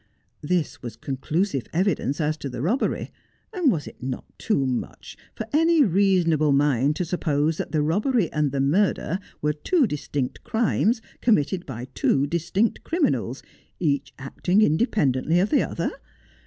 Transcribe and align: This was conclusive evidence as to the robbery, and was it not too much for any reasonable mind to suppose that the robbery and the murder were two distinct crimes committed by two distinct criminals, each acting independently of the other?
This 0.41 0.81
was 0.81 0.95
conclusive 0.95 1.67
evidence 1.71 2.19
as 2.19 2.35
to 2.37 2.49
the 2.49 2.63
robbery, 2.63 3.11
and 3.53 3.71
was 3.71 3.85
it 3.87 4.01
not 4.01 4.25
too 4.39 4.65
much 4.65 5.15
for 5.35 5.45
any 5.53 5.83
reasonable 5.83 6.51
mind 6.51 6.95
to 6.95 7.05
suppose 7.05 7.57
that 7.57 7.71
the 7.71 7.83
robbery 7.83 8.31
and 8.33 8.51
the 8.51 8.61
murder 8.61 9.19
were 9.43 9.53
two 9.53 9.85
distinct 9.85 10.43
crimes 10.43 11.03
committed 11.21 11.67
by 11.67 11.85
two 11.93 12.25
distinct 12.25 12.83
criminals, 12.83 13.43
each 13.79 14.11
acting 14.17 14.63
independently 14.63 15.39
of 15.39 15.51
the 15.51 15.61
other? 15.61 15.91